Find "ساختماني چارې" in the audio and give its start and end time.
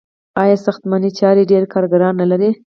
0.65-1.43